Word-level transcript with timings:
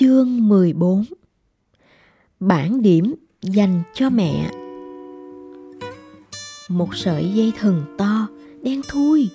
Chương 0.00 0.48
14 0.48 1.04
Bản 2.40 2.82
điểm 2.82 3.14
dành 3.42 3.82
cho 3.94 4.10
mẹ 4.10 4.50
Một 6.68 6.94
sợi 6.94 7.32
dây 7.34 7.52
thừng 7.58 7.82
to, 7.98 8.28
đen 8.62 8.80
thui, 8.88 9.30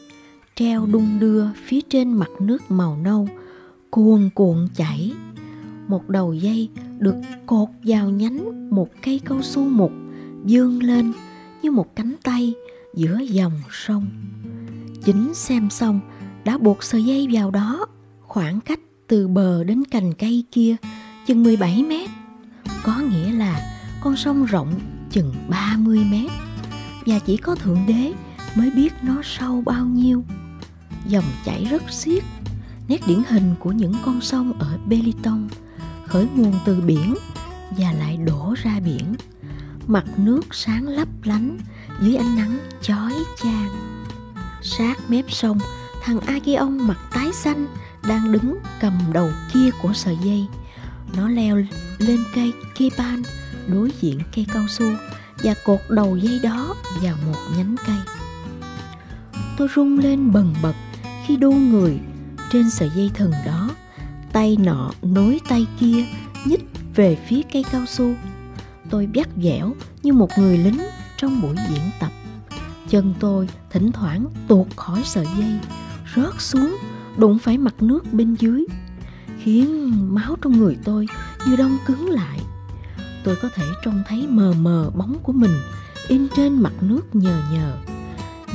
treo 0.55 0.85
đung 0.85 1.19
đưa 1.19 1.45
phía 1.65 1.81
trên 1.81 2.13
mặt 2.13 2.29
nước 2.39 2.71
màu 2.71 2.97
nâu, 2.97 3.27
cuồn 3.91 4.29
cuộn 4.35 4.67
chảy. 4.75 5.13
Một 5.87 6.09
đầu 6.09 6.33
dây 6.33 6.69
được 6.99 7.15
cột 7.45 7.69
vào 7.83 8.09
nhánh 8.09 8.69
một 8.75 8.89
cây 9.01 9.21
cao 9.25 9.41
su 9.41 9.63
mục 9.63 9.91
dương 10.45 10.83
lên 10.83 11.13
như 11.61 11.71
một 11.71 11.95
cánh 11.95 12.15
tay 12.23 12.53
giữa 12.95 13.19
dòng 13.19 13.61
sông. 13.71 14.05
Chính 15.03 15.33
xem 15.33 15.69
xong 15.69 15.99
đã 16.45 16.57
buộc 16.57 16.83
sợi 16.83 17.03
dây 17.05 17.27
vào 17.31 17.51
đó 17.51 17.85
khoảng 18.21 18.61
cách 18.61 18.79
từ 19.07 19.27
bờ 19.27 19.63
đến 19.63 19.83
cành 19.91 20.13
cây 20.13 20.43
kia 20.51 20.75
chừng 21.25 21.43
17 21.43 21.83
mét. 21.83 22.09
Có 22.83 22.97
nghĩa 22.99 23.31
là 23.31 23.77
con 24.01 24.17
sông 24.17 24.45
rộng 24.45 24.73
chừng 25.09 25.33
30 25.49 25.99
mét 26.11 26.31
và 27.05 27.19
chỉ 27.19 27.37
có 27.37 27.55
Thượng 27.55 27.85
Đế 27.87 28.13
mới 28.55 28.71
biết 28.71 28.93
nó 29.01 29.21
sâu 29.23 29.63
bao 29.65 29.85
nhiêu. 29.85 30.23
Dòng 31.07 31.23
chảy 31.45 31.65
rất 31.65 31.83
xiết, 31.89 32.23
nét 32.87 33.01
điển 33.07 33.23
hình 33.29 33.55
của 33.59 33.71
những 33.71 33.93
con 34.05 34.21
sông 34.21 34.59
ở 34.59 34.77
Beliton, 34.87 35.47
khởi 36.05 36.27
nguồn 36.35 36.53
từ 36.65 36.81
biển 36.81 37.15
và 37.77 37.91
lại 37.91 38.17
đổ 38.17 38.55
ra 38.63 38.79
biển. 38.85 39.15
Mặt 39.87 40.05
nước 40.17 40.41
sáng 40.51 40.87
lấp 40.87 41.07
lánh 41.23 41.57
dưới 42.01 42.15
ánh 42.15 42.35
nắng 42.35 42.57
chói 42.81 43.13
chang. 43.43 43.69
Sát 44.61 44.95
mép 45.09 45.25
sông, 45.31 45.57
thằng 46.01 46.19
Agion 46.19 46.77
mặt 46.77 46.97
tái 47.11 47.33
xanh 47.33 47.67
đang 48.07 48.31
đứng 48.31 48.57
cầm 48.79 48.93
đầu 49.13 49.29
kia 49.53 49.69
của 49.81 49.93
sợi 49.93 50.17
dây. 50.23 50.45
Nó 51.17 51.29
leo 51.29 51.55
lên 51.97 52.19
cây 52.35 52.53
kepan 52.75 53.21
đối 53.67 53.91
diện 54.01 54.19
cây 54.35 54.45
cao 54.53 54.67
su 54.67 54.85
và 55.43 55.53
cột 55.65 55.79
đầu 55.89 56.17
dây 56.17 56.39
đó 56.43 56.75
vào 57.01 57.15
một 57.25 57.39
nhánh 57.57 57.75
cây. 57.87 57.95
Tôi 59.57 59.67
rung 59.75 59.99
lên 59.99 60.31
bần 60.31 60.55
bật 60.61 60.73
khi 61.25 61.37
đu 61.37 61.51
người 61.51 61.99
trên 62.51 62.69
sợi 62.69 62.89
dây 62.95 63.11
thừng 63.13 63.31
đó. 63.45 63.69
Tay 64.33 64.57
nọ 64.59 64.91
nối 65.01 65.39
tay 65.49 65.65
kia 65.79 66.05
nhích 66.45 66.65
về 66.95 67.17
phía 67.27 67.41
cây 67.53 67.65
cao 67.71 67.85
su. 67.85 68.13
Tôi 68.89 69.07
bắt 69.15 69.27
dẻo 69.43 69.73
như 70.03 70.13
một 70.13 70.29
người 70.37 70.57
lính 70.57 70.79
trong 71.17 71.41
buổi 71.41 71.55
diễn 71.69 71.81
tập. 71.99 72.11
Chân 72.89 73.13
tôi 73.19 73.49
thỉnh 73.69 73.91
thoảng 73.91 74.25
tuột 74.47 74.67
khỏi 74.75 75.01
sợi 75.03 75.25
dây, 75.37 75.59
rớt 76.15 76.41
xuống 76.41 76.77
đụng 77.17 77.39
phải 77.39 77.57
mặt 77.57 77.75
nước 77.81 78.13
bên 78.13 78.35
dưới, 78.35 78.65
khiến 79.43 79.91
máu 80.15 80.35
trong 80.41 80.57
người 80.57 80.77
tôi 80.83 81.07
như 81.47 81.55
đông 81.55 81.77
cứng 81.85 82.09
lại. 82.09 82.39
Tôi 83.23 83.35
có 83.41 83.49
thể 83.55 83.65
trông 83.83 84.03
thấy 84.07 84.27
mờ 84.27 84.53
mờ 84.53 84.91
bóng 84.95 85.17
của 85.23 85.33
mình 85.33 85.53
in 86.07 86.27
trên 86.35 86.61
mặt 86.61 86.73
nước 86.81 87.15
nhờ 87.15 87.41
nhờ. 87.53 87.77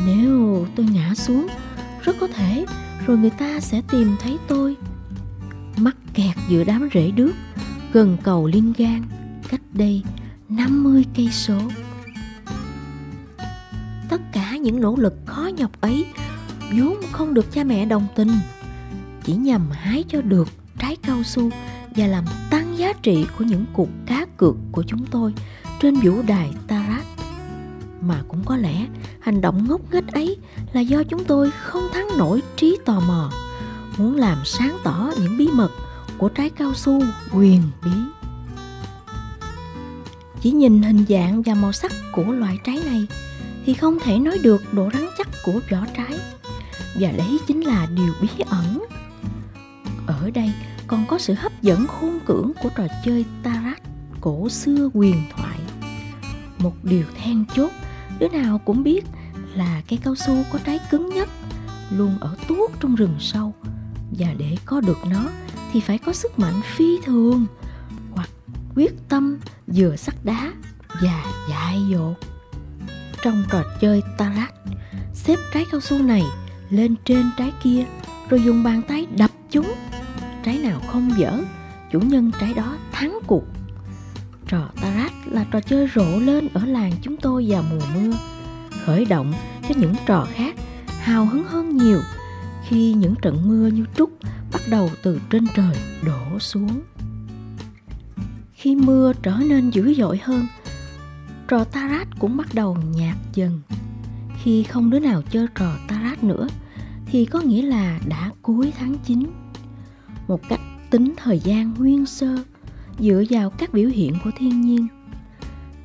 Nếu 0.07 0.67
tôi 0.77 0.87
ngã 0.87 1.15
xuống, 1.15 1.47
rất 2.03 2.17
có 2.21 2.27
thể 2.27 2.67
rồi 3.07 3.19
người 3.19 3.31
ta 3.31 3.61
sẽ 3.61 3.83
tìm 3.91 4.17
thấy 4.21 4.39
tôi. 4.49 4.77
Mắc 5.77 5.97
kẹt 6.15 6.37
giữa 6.49 6.65
đám 6.65 6.89
rễ 6.95 7.11
đước, 7.11 7.33
gần 7.93 8.17
cầu 8.23 8.47
liên 8.47 8.73
Gan 8.79 9.03
cách 9.49 9.61
đây 9.73 10.03
50 10.49 11.05
cây 11.17 11.29
số. 11.33 11.59
Tất 14.09 14.21
cả 14.33 14.57
những 14.57 14.81
nỗ 14.81 14.97
lực 14.97 15.15
khó 15.27 15.51
nhọc 15.57 15.81
ấy 15.81 16.07
vốn 16.79 16.97
không 17.13 17.35
được 17.35 17.53
cha 17.53 17.65
mẹ 17.65 17.87
đồng 17.87 18.07
tình 18.17 18.31
chỉ 19.25 19.33
nhằm 19.33 19.71
hái 19.71 20.05
cho 20.09 20.23
được 20.23 20.49
trái 20.79 20.97
cao 21.03 21.23
su 21.23 21.51
và 21.97 22.07
làm 22.07 22.25
tăng 22.51 22.79
giá 22.79 22.93
trị 22.93 23.27
của 23.39 23.45
những 23.45 23.65
cuộc 23.73 23.89
cá 24.07 24.27
cược 24.37 24.55
của 24.73 24.83
chúng 24.87 25.07
tôi 25.11 25.35
trên 25.81 25.95
vũ 25.95 26.23
đài 26.27 26.53
Tarat. 26.67 27.05
Mà 28.01 28.23
cũng 28.29 28.45
có 28.45 28.57
lẽ 28.57 28.87
hành 29.21 29.41
động 29.41 29.69
ngốc 29.69 29.81
nghếch 29.93 30.09
ấy 30.13 30.37
là 30.73 30.81
do 30.81 31.03
chúng 31.03 31.25
tôi 31.25 31.51
không 31.51 31.89
thắng 31.93 32.09
nổi 32.19 32.43
trí 32.57 32.79
tò 32.85 33.01
mò, 33.01 33.31
muốn 33.97 34.17
làm 34.17 34.39
sáng 34.45 34.79
tỏ 34.85 35.11
những 35.23 35.39
bí 35.39 35.49
mật 35.53 35.71
của 36.19 36.29
trái 36.29 36.51
cao 36.51 36.75
su 36.75 37.03
quyền 37.33 37.63
bí. 37.85 37.91
Chỉ 40.41 40.51
nhìn 40.51 40.83
hình 40.83 41.05
dạng 41.09 41.43
và 41.43 41.55
màu 41.55 41.73
sắc 41.73 41.93
của 42.13 42.33
loại 42.33 42.59
trái 42.65 42.81
này 42.85 43.07
thì 43.67 43.75
không 43.75 43.99
thể 43.99 44.19
nói 44.19 44.39
được 44.43 44.63
độ 44.73 44.89
rắn 44.93 45.07
chắc 45.19 45.29
của 45.45 45.61
vỏ 45.71 45.79
trái 45.97 46.19
và 47.01 47.13
đấy 47.13 47.39
chính 47.47 47.61
là 47.61 47.87
điều 47.97 48.15
bí 48.21 48.29
ẩn. 48.47 48.87
Ở 50.07 50.31
đây 50.31 50.53
còn 50.87 51.05
có 51.09 51.19
sự 51.19 51.35
hấp 51.35 51.63
dẫn 51.63 51.87
khôn 51.87 52.19
cưỡng 52.27 52.53
của 52.63 52.69
trò 52.77 52.87
chơi 53.05 53.25
tarat 53.43 53.83
cổ 54.21 54.49
xưa 54.49 54.91
huyền 54.95 55.23
thoại. 55.37 55.59
Một 56.59 56.75
điều 56.83 57.05
then 57.23 57.45
chốt, 57.55 57.71
đứa 58.19 58.29
nào 58.29 58.59
cũng 58.59 58.83
biết 58.83 59.05
là 59.55 59.83
cây 59.89 59.99
cao 60.05 60.15
su 60.15 60.37
có 60.53 60.59
trái 60.65 60.79
cứng 60.91 61.09
nhất 61.09 61.29
luôn 61.91 62.19
ở 62.21 62.37
tuốt 62.49 62.71
trong 62.81 62.95
rừng 62.95 63.17
sâu. 63.19 63.55
Và 64.19 64.35
để 64.39 64.57
có 64.65 64.81
được 64.81 64.99
nó 65.11 65.25
thì 65.73 65.81
phải 65.81 65.99
có 65.99 66.13
sức 66.13 66.39
mạnh 66.39 66.61
phi 66.65 66.99
thường 67.05 67.47
hoặc 68.11 68.31
quyết 68.75 68.93
tâm 69.09 69.39
vừa 69.67 69.97
sắt 69.97 70.15
đá 70.25 70.53
và 71.03 71.25
dại 71.49 71.83
dột. 71.89 72.15
Trong 73.23 73.45
trò 73.51 73.63
chơi 73.81 74.03
tarat, 74.19 74.55
xếp 75.15 75.37
trái 75.55 75.65
cao 75.71 75.81
su 75.81 75.99
này 75.99 76.25
lên 76.71 76.95
trên 77.05 77.31
trái 77.37 77.53
kia, 77.63 77.85
rồi 78.29 78.43
dùng 78.43 78.63
bàn 78.63 78.83
tay 78.89 79.07
đập 79.17 79.31
chúng. 79.51 79.75
Trái 80.45 80.59
nào 80.59 80.81
không 80.87 81.11
dở, 81.19 81.43
chủ 81.93 82.01
nhân 82.01 82.31
trái 82.41 82.55
đó 82.55 82.77
thắng 82.93 83.19
cuộc. 83.27 83.45
Trò 84.49 84.69
tarat 84.81 85.13
là 85.27 85.45
trò 85.51 85.61
chơi 85.61 85.89
rộ 85.95 86.19
lên 86.19 86.49
ở 86.55 86.67
làng 86.67 86.93
chúng 87.03 87.17
tôi 87.17 87.47
vào 87.49 87.65
mùa 87.71 87.87
mưa, 87.95 88.17
khởi 88.85 89.05
động 89.05 89.33
cho 89.69 89.75
những 89.79 89.95
trò 90.07 90.27
khác 90.33 90.55
hào 91.01 91.27
hứng 91.27 91.45
hơn 91.45 91.77
nhiều 91.77 92.01
khi 92.69 92.93
những 92.93 93.15
trận 93.23 93.49
mưa 93.49 93.67
như 93.67 93.85
trút 93.97 94.11
bắt 94.53 94.63
đầu 94.69 94.91
từ 95.03 95.21
trên 95.31 95.47
trời 95.55 95.77
đổ 96.07 96.39
xuống. 96.39 96.81
Khi 98.53 98.77
mưa 98.77 99.13
trở 99.23 99.37
nên 99.49 99.71
dữ 99.71 99.95
dội 99.95 100.21
hơn, 100.23 100.47
trò 101.49 101.65
tarat 101.65 102.09
cũng 102.19 102.37
bắt 102.37 102.55
đầu 102.55 102.77
nhạt 102.95 103.17
dần 103.35 103.61
khi 104.43 104.63
không 104.63 104.91
đứa 104.91 104.99
nào 104.99 105.23
chơi 105.31 105.47
trò 105.55 105.77
tarat 105.89 106.25
nữa 106.25 106.47
thì 107.07 107.25
có 107.25 107.41
nghĩa 107.41 107.63
là 107.63 108.01
đã 108.09 108.31
cuối 108.43 108.73
tháng 108.79 108.95
9. 109.05 109.27
Một 110.29 110.41
cách 110.49 110.61
tính 110.91 111.15
thời 111.17 111.39
gian 111.39 111.75
nguyên 111.75 112.07
sơ 112.07 112.37
dựa 112.99 113.23
vào 113.31 113.51
các 113.51 113.73
biểu 113.73 113.89
hiện 113.89 114.15
của 114.25 114.31
thiên 114.37 114.61
nhiên. 114.61 114.87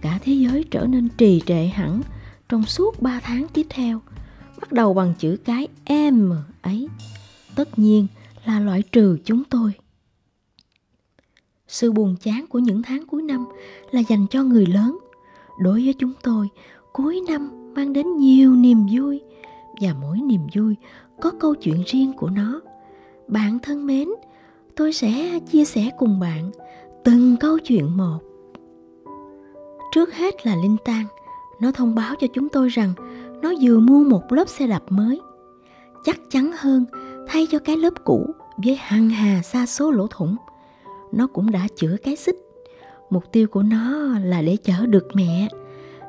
Cả 0.01 0.19
thế 0.23 0.33
giới 0.33 0.63
trở 0.71 0.85
nên 0.85 1.09
trì 1.17 1.41
trệ 1.45 1.65
hẳn 1.65 2.01
trong 2.49 2.65
suốt 2.65 3.01
3 3.01 3.19
tháng 3.19 3.47
tiếp 3.53 3.65
theo, 3.69 4.01
bắt 4.61 4.71
đầu 4.71 4.93
bằng 4.93 5.13
chữ 5.19 5.37
cái 5.45 5.67
M 5.89 6.31
ấy. 6.61 6.87
Tất 7.55 7.79
nhiên 7.79 8.07
là 8.45 8.59
loại 8.59 8.81
trừ 8.81 9.17
chúng 9.25 9.43
tôi. 9.43 9.71
Sự 11.67 11.91
buồn 11.91 12.15
chán 12.21 12.45
của 12.49 12.59
những 12.59 12.81
tháng 12.83 13.07
cuối 13.07 13.21
năm 13.21 13.45
là 13.91 13.99
dành 13.99 14.27
cho 14.27 14.43
người 14.43 14.65
lớn. 14.65 14.97
Đối 15.59 15.85
với 15.85 15.93
chúng 15.93 16.13
tôi, 16.23 16.47
cuối 16.93 17.21
năm 17.27 17.64
mang 17.75 17.93
đến 17.93 18.17
nhiều 18.17 18.55
niềm 18.55 18.85
vui. 18.91 19.21
Và 19.81 19.89
mỗi 20.01 20.17
niềm 20.21 20.41
vui 20.55 20.75
có 21.21 21.31
câu 21.39 21.55
chuyện 21.55 21.83
riêng 21.87 22.13
của 22.13 22.29
nó. 22.29 22.61
Bạn 23.27 23.59
thân 23.59 23.87
mến, 23.87 24.07
tôi 24.75 24.93
sẽ 24.93 25.39
chia 25.51 25.65
sẻ 25.65 25.89
cùng 25.97 26.19
bạn 26.19 26.51
từng 27.03 27.37
câu 27.39 27.59
chuyện 27.59 27.97
một. 27.97 28.19
Trước 29.91 30.13
hết 30.13 30.45
là 30.45 30.55
linh 30.55 30.77
tan 30.85 31.05
nó 31.61 31.71
thông 31.71 31.95
báo 31.95 32.15
cho 32.19 32.27
chúng 32.33 32.49
tôi 32.49 32.69
rằng 32.69 32.93
nó 33.41 33.53
vừa 33.61 33.79
mua 33.79 34.03
một 34.03 34.31
lớp 34.31 34.49
xe 34.49 34.67
đạp 34.67 34.83
mới. 34.89 35.19
Chắc 36.03 36.19
chắn 36.29 36.51
hơn, 36.57 36.85
thay 37.27 37.47
cho 37.51 37.59
cái 37.59 37.77
lớp 37.77 37.93
cũ 38.03 38.25
với 38.57 38.75
hàng 38.75 39.09
hà 39.09 39.41
xa 39.41 39.65
số 39.65 39.91
lỗ 39.91 40.07
thủng. 40.07 40.35
Nó 41.11 41.27
cũng 41.27 41.51
đã 41.51 41.67
chữa 41.75 41.95
cái 42.03 42.15
xích. 42.15 42.35
Mục 43.09 43.23
tiêu 43.31 43.47
của 43.47 43.61
nó 43.63 44.07
là 44.23 44.41
để 44.41 44.57
chở 44.63 44.85
được 44.85 45.07
mẹ 45.13 45.47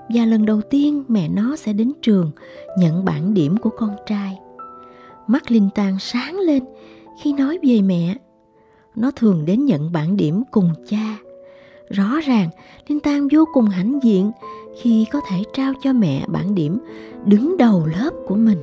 và 0.08 0.24
lần 0.24 0.46
đầu 0.46 0.60
tiên 0.70 1.04
mẹ 1.08 1.28
nó 1.28 1.56
sẽ 1.56 1.72
đến 1.72 1.92
trường, 2.02 2.30
nhận 2.78 3.04
bản 3.04 3.34
điểm 3.34 3.56
của 3.56 3.70
con 3.70 3.96
trai. 4.06 4.38
Mắt 5.26 5.50
linh 5.50 5.68
tang 5.74 5.96
sáng 6.00 6.38
lên 6.38 6.64
khi 7.22 7.32
nói 7.32 7.58
về 7.62 7.82
mẹ. 7.82 8.16
Nó 8.96 9.10
thường 9.10 9.44
đến 9.44 9.64
nhận 9.64 9.92
bản 9.92 10.16
điểm 10.16 10.42
cùng 10.50 10.70
cha. 10.88 11.18
Rõ 11.90 12.20
ràng, 12.26 12.48
linh 12.88 13.00
tang 13.00 13.28
vô 13.32 13.44
cùng 13.52 13.66
hãnh 13.66 13.98
diện 14.02 14.32
khi 14.80 15.06
có 15.12 15.20
thể 15.28 15.42
trao 15.52 15.72
cho 15.82 15.92
mẹ 15.92 16.24
bản 16.28 16.54
điểm 16.54 16.78
đứng 17.24 17.56
đầu 17.56 17.86
lớp 17.86 18.10
của 18.26 18.34
mình. 18.34 18.58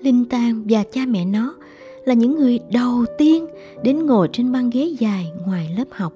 Linh 0.00 0.24
tang 0.24 0.64
và 0.68 0.84
cha 0.92 1.06
mẹ 1.06 1.24
nó 1.24 1.54
là 2.04 2.14
những 2.14 2.38
người 2.38 2.58
đầu 2.72 3.04
tiên 3.18 3.46
đến 3.82 4.06
ngồi 4.06 4.28
trên 4.32 4.52
băng 4.52 4.70
ghế 4.70 4.84
dài 4.98 5.32
ngoài 5.46 5.74
lớp 5.76 5.88
học. 5.90 6.12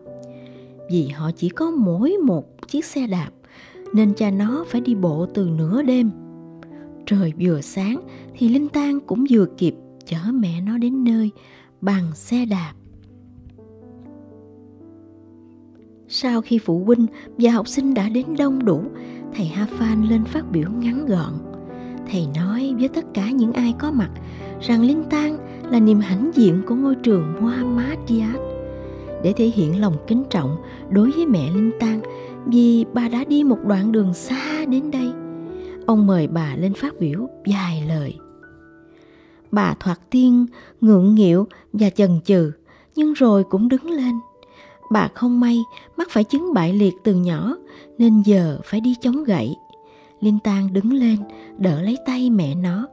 Vì 0.91 1.09
họ 1.09 1.31
chỉ 1.37 1.49
có 1.49 1.71
mỗi 1.71 2.17
một 2.25 2.69
chiếc 2.69 2.85
xe 2.85 3.07
đạp 3.07 3.31
nên 3.95 4.15
cha 4.15 4.31
nó 4.31 4.65
phải 4.69 4.81
đi 4.81 4.95
bộ 4.95 5.27
từ 5.35 5.51
nửa 5.57 5.83
đêm. 5.83 6.11
Trời 7.07 7.33
vừa 7.41 7.61
sáng 7.61 8.01
thì 8.35 8.49
linh 8.49 8.69
tang 8.69 9.01
cũng 9.01 9.25
vừa 9.31 9.47
kịp 9.59 9.75
chở 10.07 10.19
mẹ 10.33 10.61
nó 10.61 10.79
đến 10.79 11.05
nơi 11.05 11.31
bằng 11.81 12.05
xe 12.15 12.47
đạp. 12.47 12.73
Sau 16.09 16.41
khi 16.41 16.59
phụ 16.59 16.85
huynh 16.85 17.07
và 17.39 17.51
học 17.51 17.69
sinh 17.69 17.95
đã 17.95 18.09
đến 18.09 18.27
đông 18.39 18.65
đủ, 18.65 18.83
thầy 19.35 19.47
Ha 19.47 19.67
Phan 19.79 20.03
lên 20.03 20.25
phát 20.25 20.51
biểu 20.53 20.71
ngắn 20.71 21.07
gọn. 21.07 21.33
Thầy 22.11 22.27
nói 22.37 22.75
với 22.79 22.89
tất 22.89 23.05
cả 23.15 23.31
những 23.31 23.53
ai 23.53 23.75
có 23.79 23.91
mặt 23.91 24.11
rằng 24.61 24.83
Linh 24.83 25.05
Tang 25.11 25.39
là 25.71 25.81
niềm 25.81 26.01
hãnh 26.01 26.31
diện 26.35 26.63
của 26.67 26.75
ngôi 26.75 26.95
trường 26.95 27.35
Muhammad 27.41 27.99
Để 29.23 29.33
thể 29.37 29.45
hiện 29.45 29.81
lòng 29.81 29.97
kính 30.07 30.25
trọng 30.31 30.57
đối 30.91 31.11
với 31.11 31.27
mẹ 31.27 31.51
Linh 31.51 31.71
Tang 31.81 32.01
vì 32.49 32.85
bà 32.95 33.09
đã 33.09 33.25
đi 33.25 33.45
một 33.45 33.59
đoạn 33.67 33.93
đường 33.93 34.15
xa 34.15 34.65
đến 34.69 34.91
đây. 34.91 35.13
Ông 35.87 36.07
mời 36.07 36.27
bà 36.27 36.57
lên 36.57 36.75
phát 36.75 36.95
biểu 37.01 37.29
vài 37.47 37.85
lời. 37.89 38.15
Bà 39.51 39.75
thoạt 39.81 39.99
tiên 40.11 40.47
ngượng 40.81 41.15
nghịu 41.15 41.47
và 41.73 41.91
chần 41.91 42.21
chừ, 42.25 42.53
nhưng 42.95 43.13
rồi 43.13 43.45
cũng 43.45 43.69
đứng 43.69 43.91
lên. 43.91 44.15
Bà 44.91 45.09
không 45.15 45.41
may 45.41 45.59
mắc 45.97 46.09
phải 46.11 46.25
chứng 46.25 46.55
bại 46.55 46.73
liệt 46.73 46.95
từ 47.05 47.15
nhỏ 47.15 47.57
nên 47.99 48.23
giờ 48.23 48.59
phải 48.65 48.81
đi 48.81 48.95
chống 49.01 49.25
gậy. 49.25 49.57
Linh 50.21 50.39
Tang 50.45 50.73
đứng 50.73 50.93
lên 50.93 51.17
đỡ 51.59 51.83
lấy 51.83 51.97
tay 52.07 52.31
mẹ 52.31 52.55
nó. 52.55 52.89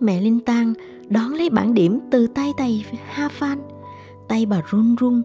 Mẹ 0.00 0.20
Linh 0.20 0.40
Tang 0.40 0.74
đón 1.08 1.34
lấy 1.34 1.50
bản 1.50 1.74
điểm 1.74 2.00
từ 2.10 2.26
tay 2.26 2.52
thầy 2.58 2.84
Ha 3.06 3.28
Phan. 3.28 3.58
Tay 4.28 4.46
bà 4.46 4.62
run 4.70 4.96
run. 4.96 5.22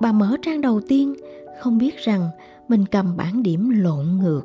Bà 0.00 0.12
mở 0.12 0.36
trang 0.42 0.60
đầu 0.60 0.80
tiên, 0.88 1.14
không 1.60 1.78
biết 1.78 1.98
rằng 1.98 2.28
mình 2.68 2.86
cầm 2.86 3.16
bản 3.16 3.42
điểm 3.42 3.70
lộn 3.70 4.06
ngược. 4.22 4.42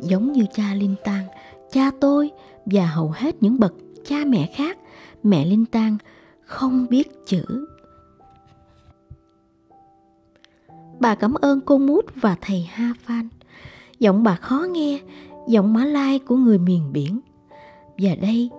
Giống 0.00 0.32
như 0.32 0.46
cha 0.54 0.74
Linh 0.74 0.94
Tang, 1.04 1.26
cha 1.70 1.90
tôi 2.00 2.30
và 2.66 2.86
hầu 2.86 3.10
hết 3.10 3.42
những 3.42 3.58
bậc 3.58 3.74
cha 4.04 4.16
mẹ 4.26 4.50
khác, 4.54 4.78
mẹ 5.22 5.44
Linh 5.44 5.66
Tang 5.66 5.96
không 6.40 6.86
biết 6.90 7.08
chữ. 7.26 7.66
Bà 11.00 11.14
cảm 11.14 11.34
ơn 11.34 11.60
cô 11.60 11.78
Mút 11.78 12.04
và 12.14 12.36
thầy 12.40 12.62
Ha 12.62 12.92
Phan. 13.02 13.28
Giọng 13.98 14.22
bà 14.22 14.34
khó 14.34 14.66
nghe, 14.70 15.00
giọng 15.48 15.74
Mã 15.74 15.84
Lai 15.84 16.18
của 16.18 16.36
người 16.36 16.58
miền 16.58 16.92
biển. 16.92 17.20
Và 17.98 18.14
đây 18.22 18.50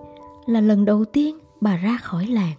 là 0.46 0.60
lần 0.60 0.84
đầu 0.84 1.04
tiên 1.04 1.38
bà 1.60 1.76
ra 1.76 1.98
khỏi 2.02 2.26
làng. 2.26 2.54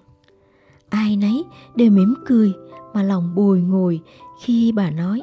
Ai 0.90 1.16
nấy 1.16 1.44
đều 1.76 1.92
mỉm 1.92 2.16
cười 2.26 2.54
mà 2.98 3.04
lòng 3.04 3.36
bùi 3.36 3.62
ngùi 3.62 4.00
khi 4.42 4.72
bà 4.72 4.90
nói, 4.90 5.22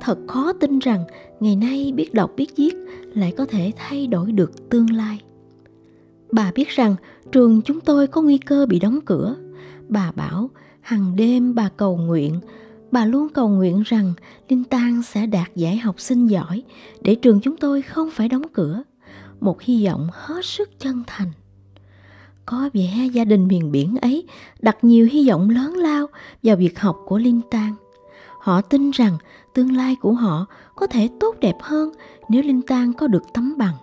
thật 0.00 0.18
khó 0.28 0.52
tin 0.52 0.78
rằng 0.78 1.04
ngày 1.40 1.56
nay 1.56 1.92
biết 1.96 2.14
đọc 2.14 2.30
biết 2.36 2.56
viết 2.56 2.74
lại 3.14 3.34
có 3.36 3.46
thể 3.46 3.72
thay 3.76 4.06
đổi 4.06 4.32
được 4.32 4.70
tương 4.70 4.90
lai. 4.90 5.20
Bà 6.32 6.52
biết 6.54 6.68
rằng 6.68 6.96
trường 7.32 7.62
chúng 7.62 7.80
tôi 7.80 8.06
có 8.06 8.22
nguy 8.22 8.38
cơ 8.38 8.66
bị 8.66 8.78
đóng 8.78 9.00
cửa. 9.04 9.36
Bà 9.88 10.12
bảo, 10.12 10.50
hằng 10.80 11.16
đêm 11.16 11.54
bà 11.54 11.68
cầu 11.76 11.96
nguyện, 11.96 12.40
bà 12.90 13.06
luôn 13.06 13.28
cầu 13.28 13.48
nguyện 13.48 13.82
rằng 13.86 14.12
Linh 14.48 14.64
Tang 14.64 15.02
sẽ 15.02 15.26
đạt 15.26 15.54
giải 15.54 15.76
học 15.76 16.00
sinh 16.00 16.26
giỏi 16.26 16.62
để 17.00 17.14
trường 17.14 17.40
chúng 17.40 17.56
tôi 17.56 17.82
không 17.82 18.10
phải 18.10 18.28
đóng 18.28 18.48
cửa. 18.52 18.82
Một 19.40 19.62
hy 19.62 19.86
vọng 19.86 20.08
hết 20.12 20.44
sức 20.44 20.78
chân 20.78 21.02
thành. 21.06 21.28
Có 22.50 22.70
vẻ 22.74 23.08
gia 23.12 23.24
đình 23.24 23.48
miền 23.48 23.72
biển 23.72 23.96
ấy 24.02 24.24
đặt 24.60 24.84
nhiều 24.84 25.08
hy 25.10 25.28
vọng 25.28 25.50
lớn 25.50 25.74
lao 25.74 26.06
vào 26.42 26.56
việc 26.56 26.80
học 26.80 26.96
của 27.06 27.18
Linh 27.18 27.40
Tang. 27.50 27.74
Họ 28.40 28.60
tin 28.60 28.90
rằng 28.90 29.18
tương 29.54 29.76
lai 29.76 29.96
của 30.00 30.12
họ 30.12 30.46
có 30.76 30.86
thể 30.86 31.08
tốt 31.20 31.36
đẹp 31.40 31.56
hơn 31.60 31.90
nếu 32.28 32.42
Linh 32.42 32.62
Tang 32.62 32.92
có 32.92 33.06
được 33.06 33.22
tấm 33.34 33.54
bằng. 33.58 33.74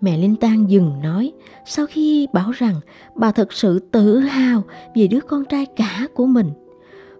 Mẹ 0.00 0.16
Linh 0.18 0.36
Tang 0.36 0.70
dừng 0.70 1.02
nói 1.02 1.32
sau 1.66 1.86
khi 1.86 2.26
bảo 2.32 2.50
rằng 2.50 2.74
bà 3.14 3.32
thật 3.32 3.52
sự 3.52 3.78
tự 3.78 4.18
hào 4.18 4.62
về 4.94 5.06
đứa 5.06 5.20
con 5.20 5.44
trai 5.44 5.66
cả 5.66 6.08
của 6.14 6.26
mình. 6.26 6.50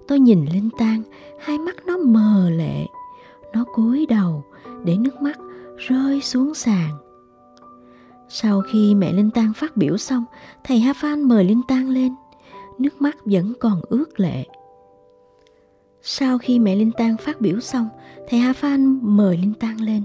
Tôi 0.08 0.20
nhìn 0.20 0.46
Linh 0.52 0.70
Tang, 0.78 1.02
hai 1.40 1.58
mắt 1.58 1.76
nó 1.86 1.96
mờ 1.96 2.50
lệ. 2.50 2.86
Nó 3.52 3.64
cúi 3.74 4.06
đầu 4.06 4.44
để 4.84 4.96
nước 4.96 5.22
mắt 5.22 5.38
rơi 5.76 6.20
xuống 6.20 6.54
sàn. 6.54 7.03
Sau 8.36 8.60
khi 8.60 8.94
mẹ 8.94 9.12
Linh 9.12 9.30
tan 9.30 9.52
phát 9.54 9.76
biểu 9.76 9.96
xong, 9.96 10.24
thầy 10.64 10.78
Ha 10.78 10.92
Phan 10.92 11.22
mời 11.22 11.44
Linh 11.44 11.62
tan 11.68 11.88
lên. 11.88 12.12
Nước 12.78 13.02
mắt 13.02 13.16
vẫn 13.24 13.52
còn 13.60 13.80
ướt 13.88 14.20
lệ. 14.20 14.44
Sau 16.02 16.38
khi 16.38 16.58
mẹ 16.58 16.76
Linh 16.76 16.90
tan 16.96 17.16
phát 17.16 17.40
biểu 17.40 17.60
xong, 17.60 17.88
thầy 18.28 18.40
Ha 18.40 18.52
Phan 18.52 18.98
mời 19.02 19.36
Linh 19.36 19.54
tan 19.60 19.80
lên. 19.80 20.02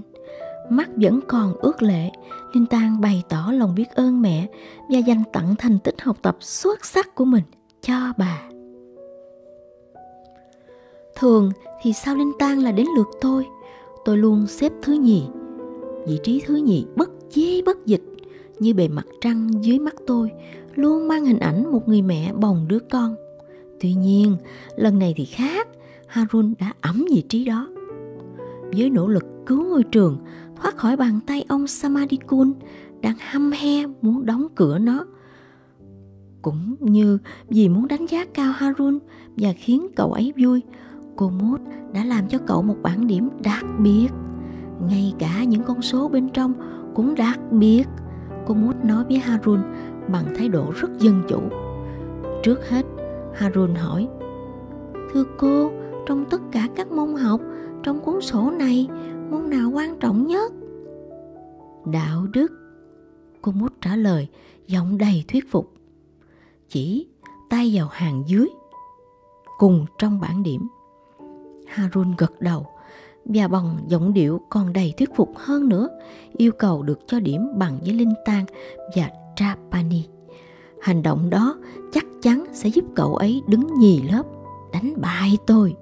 Mắt 0.70 0.90
vẫn 0.96 1.20
còn 1.28 1.54
ướt 1.54 1.82
lệ, 1.82 2.10
Linh 2.52 2.66
tan 2.66 3.00
bày 3.00 3.22
tỏ 3.28 3.52
lòng 3.54 3.74
biết 3.74 3.90
ơn 3.94 4.22
mẹ 4.22 4.46
và 4.88 4.98
dành 4.98 5.22
tặng 5.32 5.54
thành 5.58 5.78
tích 5.78 6.00
học 6.00 6.16
tập 6.22 6.36
xuất 6.40 6.84
sắc 6.84 7.14
của 7.14 7.24
mình 7.24 7.44
cho 7.82 8.12
bà. 8.16 8.42
Thường 11.16 11.52
thì 11.82 11.92
sau 11.92 12.16
Linh 12.16 12.32
tan 12.38 12.58
là 12.58 12.72
đến 12.72 12.86
lượt 12.96 13.08
tôi, 13.20 13.46
tôi 14.04 14.18
luôn 14.18 14.46
xếp 14.46 14.72
thứ 14.82 14.92
nhì. 14.92 15.22
Vị 16.06 16.18
trí 16.22 16.42
thứ 16.46 16.56
nhì 16.56 16.84
bất 16.96 17.10
chế 17.30 17.62
bất 17.66 17.86
dịch 17.86 18.02
như 18.60 18.74
bề 18.74 18.88
mặt 18.88 19.06
trăng 19.20 19.64
dưới 19.64 19.78
mắt 19.78 19.94
tôi 20.06 20.30
luôn 20.74 21.08
mang 21.08 21.24
hình 21.24 21.38
ảnh 21.38 21.72
một 21.72 21.88
người 21.88 22.02
mẹ 22.02 22.32
bồng 22.32 22.68
đứa 22.68 22.78
con. 22.78 23.14
Tuy 23.80 23.94
nhiên, 23.94 24.36
lần 24.76 24.98
này 24.98 25.14
thì 25.16 25.24
khác, 25.24 25.68
Harun 26.06 26.54
đã 26.58 26.72
ẩm 26.80 27.06
vị 27.10 27.22
trí 27.28 27.44
đó. 27.44 27.68
Với 28.76 28.90
nỗ 28.90 29.08
lực 29.08 29.24
cứu 29.46 29.64
ngôi 29.64 29.82
trường, 29.82 30.18
thoát 30.56 30.76
khỏi 30.76 30.96
bàn 30.96 31.20
tay 31.26 31.44
ông 31.48 31.66
Samadikun 31.66 32.52
đang 33.00 33.16
hăm 33.18 33.52
he 33.52 33.86
muốn 34.02 34.26
đóng 34.26 34.46
cửa 34.54 34.78
nó. 34.78 35.06
Cũng 36.42 36.76
như 36.80 37.18
vì 37.48 37.68
muốn 37.68 37.88
đánh 37.88 38.06
giá 38.06 38.24
cao 38.34 38.52
Harun 38.52 38.98
và 39.36 39.52
khiến 39.56 39.86
cậu 39.96 40.12
ấy 40.12 40.32
vui, 40.38 40.62
cô 41.16 41.30
Mốt 41.30 41.60
đã 41.92 42.04
làm 42.04 42.28
cho 42.28 42.38
cậu 42.46 42.62
một 42.62 42.76
bản 42.82 43.06
điểm 43.06 43.28
đặc 43.42 43.64
biệt. 43.78 44.08
Ngay 44.88 45.14
cả 45.18 45.44
những 45.44 45.62
con 45.62 45.82
số 45.82 46.08
bên 46.08 46.28
trong 46.28 46.52
cũng 46.94 47.14
đặc 47.14 47.40
biệt. 47.52 47.84
Cô 48.46 48.54
mút 48.54 48.84
nói 48.84 49.04
với 49.04 49.18
Harun 49.18 49.60
bằng 50.12 50.24
thái 50.36 50.48
độ 50.48 50.72
rất 50.76 50.88
dân 50.98 51.22
chủ. 51.28 51.40
Trước 52.42 52.68
hết, 52.68 52.86
Harun 53.34 53.74
hỏi 53.74 54.08
Thưa 55.12 55.24
cô, 55.38 55.70
trong 56.06 56.24
tất 56.30 56.40
cả 56.52 56.68
các 56.76 56.92
môn 56.92 57.14
học, 57.14 57.40
trong 57.82 58.00
cuốn 58.00 58.20
sổ 58.20 58.50
này, 58.58 58.88
môn 59.30 59.50
nào 59.50 59.70
quan 59.74 59.98
trọng 59.98 60.26
nhất? 60.26 60.52
Đạo 61.92 62.26
đức. 62.32 62.52
Cô 63.42 63.52
Mút 63.52 63.72
trả 63.80 63.96
lời, 63.96 64.28
giọng 64.66 64.98
đầy 64.98 65.24
thuyết 65.28 65.50
phục. 65.50 65.72
Chỉ 66.68 67.08
tay 67.50 67.70
vào 67.74 67.88
hàng 67.90 68.22
dưới, 68.26 68.48
cùng 69.58 69.86
trong 69.98 70.20
bảng 70.20 70.42
điểm. 70.42 70.68
Harun 71.66 72.14
gật 72.18 72.40
đầu 72.40 72.66
và 73.24 73.48
bằng 73.48 73.76
giọng 73.88 74.12
điệu 74.12 74.40
còn 74.50 74.72
đầy 74.72 74.94
thuyết 74.96 75.16
phục 75.16 75.32
hơn 75.36 75.68
nữa, 75.68 75.88
yêu 76.36 76.52
cầu 76.52 76.82
được 76.82 76.98
cho 77.06 77.20
điểm 77.20 77.48
bằng 77.58 77.78
với 77.84 77.92
Linh 77.94 78.14
Tang 78.24 78.44
và 78.96 79.10
Trapani. 79.36 80.04
Hành 80.80 81.02
động 81.02 81.30
đó 81.30 81.56
chắc 81.92 82.06
chắn 82.22 82.44
sẽ 82.52 82.68
giúp 82.68 82.84
cậu 82.94 83.16
ấy 83.16 83.42
đứng 83.48 83.66
nhì 83.78 84.02
lớp, 84.02 84.22
đánh 84.72 84.94
bại 84.96 85.38
tôi. 85.46 85.74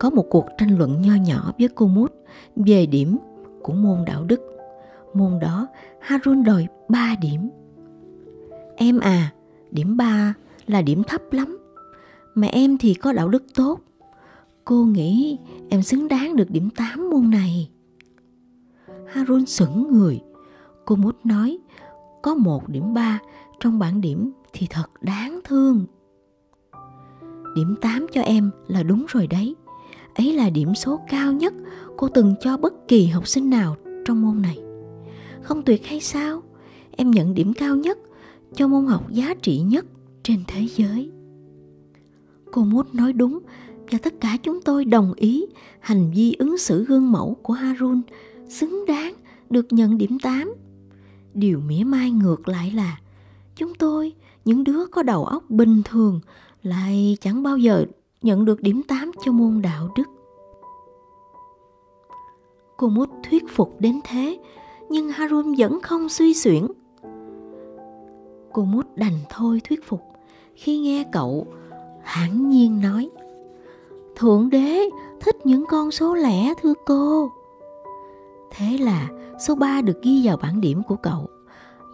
Có 0.00 0.10
một 0.10 0.26
cuộc 0.30 0.46
tranh 0.58 0.78
luận 0.78 1.02
nho 1.02 1.14
nhỏ 1.14 1.52
với 1.58 1.68
cô 1.74 1.86
Mút 1.86 2.12
về 2.56 2.86
điểm 2.86 3.18
của 3.62 3.72
môn 3.72 4.04
đạo 4.06 4.24
đức. 4.24 4.40
Môn 5.14 5.38
đó 5.40 5.66
Harun 6.00 6.44
đòi 6.44 6.66
3 6.88 7.14
điểm. 7.20 7.50
Em 8.76 9.00
à, 9.00 9.32
điểm 9.70 9.96
3 9.96 10.34
là 10.66 10.82
điểm 10.82 11.02
thấp 11.02 11.20
lắm. 11.30 11.58
Mà 12.34 12.46
em 12.46 12.78
thì 12.78 12.94
có 12.94 13.12
đạo 13.12 13.28
đức 13.28 13.44
tốt. 13.54 13.80
Cô 14.66 14.84
nghĩ 14.84 15.38
em 15.68 15.82
xứng 15.82 16.08
đáng 16.08 16.36
được 16.36 16.50
điểm 16.50 16.70
8 16.76 17.10
môn 17.10 17.30
này. 17.30 17.70
Harun 19.06 19.46
sững 19.46 19.88
người. 19.92 20.20
Cô 20.84 20.96
Mút 20.96 21.26
nói, 21.26 21.58
có 22.22 22.34
một 22.34 22.68
điểm 22.68 22.94
3 22.94 23.18
trong 23.60 23.78
bảng 23.78 24.00
điểm 24.00 24.32
thì 24.52 24.66
thật 24.70 24.90
đáng 25.00 25.40
thương. 25.44 25.84
Điểm 27.56 27.74
8 27.80 28.06
cho 28.12 28.20
em 28.20 28.50
là 28.66 28.82
đúng 28.82 29.06
rồi 29.08 29.26
đấy. 29.26 29.54
Ấy 30.14 30.32
là 30.32 30.50
điểm 30.50 30.74
số 30.74 31.00
cao 31.08 31.32
nhất 31.32 31.54
cô 31.96 32.08
từng 32.08 32.34
cho 32.40 32.56
bất 32.56 32.88
kỳ 32.88 33.06
học 33.06 33.28
sinh 33.28 33.50
nào 33.50 33.76
trong 34.04 34.22
môn 34.22 34.42
này. 34.42 34.58
Không 35.42 35.62
tuyệt 35.62 35.86
hay 35.86 36.00
sao? 36.00 36.42
Em 36.90 37.10
nhận 37.10 37.34
điểm 37.34 37.52
cao 37.54 37.76
nhất 37.76 37.98
cho 38.54 38.68
môn 38.68 38.86
học 38.86 39.10
giá 39.10 39.34
trị 39.42 39.58
nhất 39.58 39.86
trên 40.22 40.38
thế 40.46 40.66
giới. 40.76 41.10
Cô 42.52 42.64
Mút 42.64 42.94
nói 42.94 43.12
đúng 43.12 43.38
và 43.90 43.98
tất 44.02 44.14
cả 44.20 44.36
chúng 44.42 44.60
tôi 44.62 44.84
đồng 44.84 45.12
ý 45.16 45.46
hành 45.80 46.10
vi 46.14 46.36
ứng 46.38 46.58
xử 46.58 46.84
gương 46.84 47.12
mẫu 47.12 47.36
của 47.42 47.52
Harun 47.52 48.02
xứng 48.48 48.84
đáng 48.86 49.14
được 49.50 49.66
nhận 49.70 49.98
điểm 49.98 50.18
8. 50.22 50.54
Điều 51.34 51.60
mỉa 51.60 51.84
mai 51.84 52.10
ngược 52.10 52.48
lại 52.48 52.70
là 52.70 52.98
chúng 53.56 53.74
tôi, 53.74 54.12
những 54.44 54.64
đứa 54.64 54.86
có 54.86 55.02
đầu 55.02 55.24
óc 55.24 55.50
bình 55.50 55.82
thường 55.84 56.20
lại 56.62 57.16
chẳng 57.20 57.42
bao 57.42 57.56
giờ 57.56 57.84
nhận 58.22 58.44
được 58.44 58.62
điểm 58.62 58.82
8 58.82 59.10
cho 59.24 59.32
môn 59.32 59.62
đạo 59.62 59.88
đức. 59.96 60.08
Cô 62.76 62.88
Mút 62.88 63.10
thuyết 63.30 63.44
phục 63.48 63.76
đến 63.80 64.00
thế, 64.04 64.38
nhưng 64.88 65.08
Harun 65.08 65.54
vẫn 65.58 65.80
không 65.82 66.08
suy 66.08 66.34
xuyển. 66.34 66.66
Cô 68.52 68.64
Mút 68.64 68.96
đành 68.96 69.18
thôi 69.30 69.60
thuyết 69.64 69.84
phục, 69.84 70.02
khi 70.54 70.78
nghe 70.78 71.04
cậu 71.12 71.46
hãng 72.02 72.50
nhiên 72.50 72.80
nói 72.80 73.10
Thượng 74.18 74.50
đế 74.50 74.80
thích 75.20 75.36
những 75.46 75.64
con 75.68 75.90
số 75.90 76.14
lẻ 76.14 76.54
thưa 76.62 76.74
cô. 76.86 77.30
Thế 78.50 78.78
là 78.78 79.08
số 79.46 79.54
3 79.54 79.80
được 79.80 80.02
ghi 80.02 80.26
vào 80.26 80.36
bảng 80.36 80.60
điểm 80.60 80.82
của 80.82 80.96
cậu. 80.96 81.26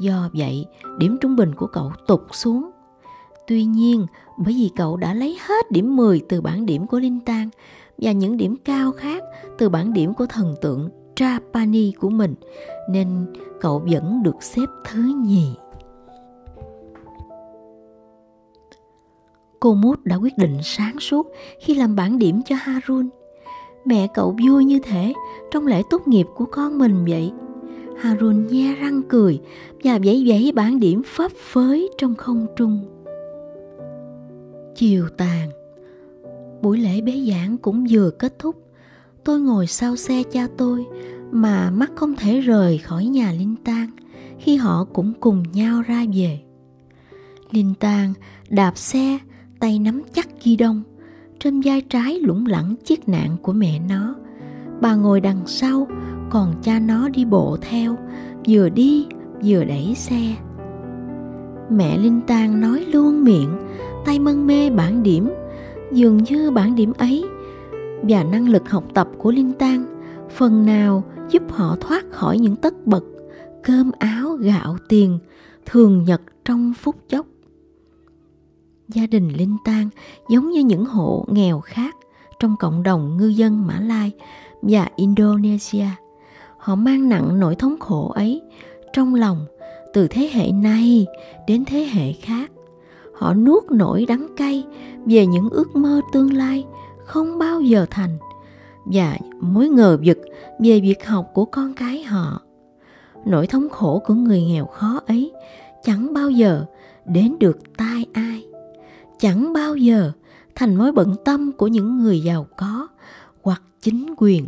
Do 0.01 0.31
vậy, 0.35 0.67
điểm 0.99 1.17
trung 1.21 1.37
bình 1.37 1.55
của 1.55 1.67
cậu 1.67 1.93
tụt 2.07 2.21
xuống. 2.33 2.71
Tuy 3.47 3.65
nhiên, 3.65 4.07
bởi 4.37 4.55
vì 4.55 4.71
cậu 4.77 4.97
đã 4.97 5.15
lấy 5.15 5.39
hết 5.49 5.71
điểm 5.71 5.97
10 5.97 6.21
từ 6.29 6.41
bảng 6.41 6.67
điểm 6.67 6.87
của 6.87 6.99
Linh 6.99 7.21
Tang 7.21 7.49
và 7.99 8.13
những 8.13 8.37
điểm 8.37 8.57
cao 8.65 8.93
khác 8.93 9.23
từ 9.59 9.69
bảng 9.69 9.93
điểm 9.93 10.15
của 10.15 10.27
thần 10.27 10.55
tượng 10.63 10.89
Trapani 11.17 11.93
của 11.93 12.11
mình, 12.11 12.35
nên 12.91 13.27
cậu 13.61 13.83
vẫn 13.91 14.23
được 14.23 14.43
xếp 14.43 14.67
thứ 14.85 15.03
nhì. 15.03 15.55
Cô 19.63 19.75
Mút 19.75 20.05
đã 20.05 20.17
quyết 20.17 20.39
định 20.39 20.59
sáng 20.63 21.01
suốt 21.01 21.27
khi 21.61 21.75
làm 21.75 21.97
bản 21.97 22.19
điểm 22.19 22.41
cho 22.45 22.57
Harun. 22.59 23.09
Mẹ 23.85 24.07
cậu 24.15 24.37
vui 24.47 24.65
như 24.65 24.79
thế 24.83 25.13
trong 25.51 25.67
lễ 25.67 25.83
tốt 25.91 26.09
nghiệp 26.09 26.27
của 26.35 26.45
con 26.45 26.79
mình 26.79 27.05
vậy. 27.09 27.33
Harun 27.99 28.47
nhe 28.47 28.75
răng 28.75 29.03
cười 29.09 29.41
và 29.85 29.99
vẫy 30.05 30.25
vẫy 30.27 30.53
bản 30.55 30.81
điểm 30.81 31.03
phấp 31.03 31.33
phới 31.33 31.91
trong 31.99 32.15
không 32.15 32.47
trung. 32.57 32.85
Chiều 34.75 35.09
tàn, 35.17 35.51
buổi 36.63 36.79
lễ 36.79 37.01
bế 37.01 37.25
giảng 37.31 37.59
cũng 37.59 37.87
vừa 37.91 38.11
kết 38.11 38.39
thúc. 38.39 38.57
Tôi 39.25 39.41
ngồi 39.41 39.67
sau 39.67 39.97
xe 39.97 40.23
cha 40.23 40.47
tôi 40.57 40.87
mà 41.31 41.71
mắt 41.71 41.93
không 41.95 42.17
thể 42.17 42.41
rời 42.41 42.79
khỏi 42.79 43.07
nhà 43.07 43.33
Linh 43.33 43.57
Tang 43.65 43.91
khi 44.39 44.57
họ 44.57 44.85
cũng 44.93 45.13
cùng 45.21 45.43
nhau 45.53 45.83
ra 45.87 46.05
về. 46.15 46.41
Linh 47.51 47.75
Tang 47.81 48.15
đạp 48.49 48.79
xe 48.79 49.19
tay 49.63 49.79
nắm 49.79 50.03
chắc 50.13 50.29
ghi 50.45 50.57
đông 50.57 50.83
trên 51.41 51.61
vai 51.61 51.81
trái 51.81 52.21
lủng 52.21 52.47
lẳng 52.47 52.75
chiếc 52.85 53.09
nạn 53.09 53.37
của 53.43 53.53
mẹ 53.53 53.81
nó. 53.89 54.15
Bà 54.81 54.95
ngồi 54.95 55.21
đằng 55.21 55.47
sau, 55.47 55.87
còn 56.31 56.55
cha 56.63 56.79
nó 56.79 57.09
đi 57.09 57.25
bộ 57.25 57.57
theo, 57.61 57.97
vừa 58.49 58.69
đi, 58.69 59.07
vừa 59.45 59.65
đẩy 59.65 59.95
xe. 59.97 60.37
Mẹ 61.71 61.99
linh 61.99 62.21
tang 62.27 62.61
nói 62.61 62.85
luôn 62.93 63.25
miệng, 63.25 63.59
tay 64.05 64.19
mân 64.19 64.47
mê 64.47 64.71
bản 64.71 65.03
điểm. 65.03 65.31
Dường 65.93 66.17
như 66.17 66.51
bản 66.51 66.75
điểm 66.75 66.93
ấy 66.99 67.25
và 68.03 68.25
năng 68.25 68.49
lực 68.49 68.71
học 68.71 68.85
tập 68.95 69.09
của 69.19 69.31
linh 69.31 69.53
tang 69.53 69.85
phần 70.37 70.67
nào 70.67 71.05
giúp 71.31 71.43
họ 71.51 71.77
thoát 71.81 72.11
khỏi 72.11 72.39
những 72.39 72.57
tất 72.57 72.87
bật, 72.87 73.05
cơm 73.63 73.91
áo 73.99 74.37
gạo 74.41 74.77
tiền 74.89 75.19
thường 75.67 76.05
nhật 76.05 76.21
trong 76.45 76.73
phút 76.79 76.97
chốc 77.09 77.27
gia 78.89 79.07
đình 79.07 79.29
linh 79.29 79.57
tang 79.65 79.89
giống 80.29 80.51
như 80.51 80.61
những 80.61 80.85
hộ 80.85 81.25
nghèo 81.29 81.61
khác 81.61 81.97
trong 82.41 82.57
cộng 82.57 82.83
đồng 82.83 83.17
ngư 83.17 83.29
dân 83.29 83.67
Mã 83.67 83.81
Lai 83.81 84.13
và 84.63 84.89
Indonesia. 84.97 85.87
Họ 86.59 86.75
mang 86.75 87.09
nặng 87.09 87.41
nỗi 87.41 87.55
thống 87.55 87.79
khổ 87.81 88.13
ấy 88.15 88.43
trong 88.93 89.15
lòng 89.15 89.47
từ 89.95 90.09
thế 90.09 90.31
hệ 90.33 90.53
này 90.53 91.07
đến 91.47 91.65
thế 91.65 91.89
hệ 91.93 92.13
khác. 92.13 92.51
Họ 93.15 93.35
nuốt 93.35 93.65
nỗi 93.71 94.07
đắng 94.09 94.27
cay 94.37 94.65
về 95.07 95.27
những 95.27 95.51
ước 95.51 95.77
mơ 95.77 96.01
tương 96.13 96.33
lai 96.33 96.65
không 97.05 97.39
bao 97.39 97.61
giờ 97.61 97.87
thành 97.91 98.19
và 98.85 99.17
mối 99.41 99.69
ngờ 99.69 99.99
vực 100.05 100.19
về 100.59 100.81
việc 100.81 101.07
học 101.07 101.31
của 101.35 101.45
con 101.45 101.75
cái 101.75 102.03
họ. 102.03 102.43
Nỗi 103.25 103.47
thống 103.47 103.69
khổ 103.69 104.03
của 104.07 104.15
người 104.15 104.43
nghèo 104.43 104.67
khó 104.67 105.01
ấy 105.07 105.33
chẳng 105.83 106.13
bao 106.15 106.31
giờ 106.31 106.65
đến 107.05 107.37
được 107.39 107.59
tai 107.77 108.07
ai 108.13 108.45
chẳng 109.23 109.53
bao 109.53 109.77
giờ 109.77 110.13
thành 110.55 110.77
mối 110.77 110.93
bận 110.93 111.15
tâm 111.25 111.53
của 111.53 111.67
những 111.67 111.99
người 111.99 112.21
giàu 112.21 112.47
có 112.57 112.89
hoặc 113.43 113.63
chính 113.81 114.15
quyền 114.17 114.47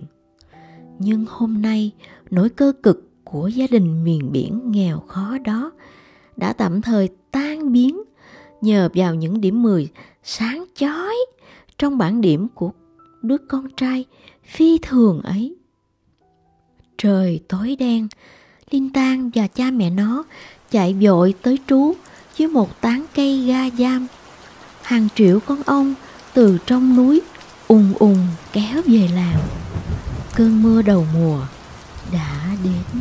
nhưng 0.98 1.24
hôm 1.28 1.62
nay 1.62 1.90
nỗi 2.30 2.48
cơ 2.48 2.72
cực 2.82 3.10
của 3.24 3.48
gia 3.48 3.66
đình 3.70 4.04
miền 4.04 4.32
biển 4.32 4.60
nghèo 4.64 5.00
khó 5.00 5.38
đó 5.44 5.72
đã 6.36 6.52
tạm 6.52 6.82
thời 6.82 7.08
tan 7.30 7.72
biến 7.72 8.02
nhờ 8.60 8.88
vào 8.94 9.14
những 9.14 9.40
điểm 9.40 9.62
10 9.62 9.88
sáng 10.22 10.64
chói 10.74 11.14
trong 11.78 11.98
bản 11.98 12.20
điểm 12.20 12.48
của 12.54 12.70
đứa 13.22 13.38
con 13.48 13.70
trai 13.76 14.04
phi 14.44 14.78
thường 14.78 15.20
ấy. 15.22 15.56
Trời 16.98 17.40
tối 17.48 17.76
đen, 17.78 18.08
Linh 18.70 18.90
Tang 18.90 19.30
và 19.34 19.46
cha 19.46 19.70
mẹ 19.70 19.90
nó 19.90 20.24
chạy 20.70 20.96
vội 21.00 21.34
tới 21.42 21.58
trú 21.66 21.92
dưới 22.36 22.48
một 22.48 22.80
tán 22.80 23.04
cây 23.14 23.46
ga 23.46 23.70
giam 23.70 24.06
hàng 24.84 25.08
triệu 25.14 25.40
con 25.40 25.62
ong 25.62 25.94
từ 26.32 26.58
trong 26.66 26.96
núi 26.96 27.22
ùng 27.68 27.92
ùng 27.98 28.26
kéo 28.52 28.82
về 28.86 29.08
làng. 29.14 29.38
Cơn 30.34 30.62
mưa 30.62 30.82
đầu 30.82 31.06
mùa 31.14 31.40
đã 32.12 32.56
đến. 32.64 33.00